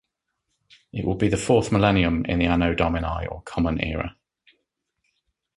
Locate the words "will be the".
1.05-1.37